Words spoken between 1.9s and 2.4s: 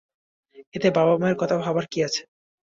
কী আছে?